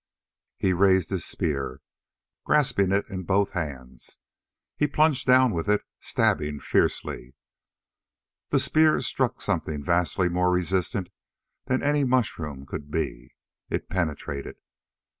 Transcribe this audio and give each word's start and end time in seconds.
Burl 0.59 0.73
raised 0.73 1.11
his 1.11 1.25
spear, 1.25 1.79
grasping 2.43 2.91
it 2.91 3.05
in 3.09 3.21
both 3.21 3.51
hands. 3.51 4.17
He 4.75 4.87
plunged 4.87 5.27
down 5.27 5.51
with 5.53 5.69
it, 5.69 5.83
stabbing 5.99 6.59
fiercely. 6.59 7.35
The 8.49 8.59
spear 8.59 9.01
struck 9.01 9.41
something 9.41 9.83
vastly 9.83 10.27
more 10.27 10.49
resistant 10.51 11.09
than 11.65 11.83
any 11.83 12.03
mushroom 12.03 12.65
could 12.65 12.89
be. 12.89 13.35
It 13.69 13.89
penetrated. 13.89 14.55